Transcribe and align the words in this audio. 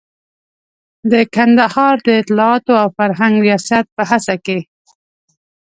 د 1.11 1.13
کندهار 1.35 1.95
د 2.07 2.07
اطلاعاتو 2.21 2.73
او 2.81 2.87
فرهنګ 2.97 3.33
ریاست 3.45 3.85
په 3.95 4.03
هڅه 4.11 4.35
کې. 4.45 4.59